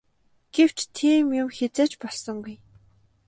Гэвч 0.55 0.77
тийм 0.95 1.27
юм 1.41 1.49
хэзээ 1.57 1.87
ч 1.89 1.93
болсонгүй. 2.01 2.55